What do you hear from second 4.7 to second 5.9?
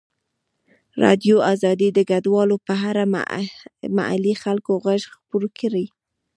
غږ خپور کړی.